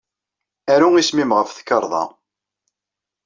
Aru 0.73 0.89
isem-im 0.95 1.31
ɣef 1.37 1.49
tkarḍa-a. 1.51 2.03